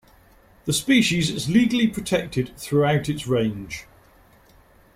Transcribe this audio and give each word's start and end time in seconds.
The 0.65 0.73
species 0.73 1.29
is 1.29 1.47
legally 1.47 1.87
protected 1.87 2.57
throughout 2.57 3.07
its 3.07 3.27
range. 3.27 3.85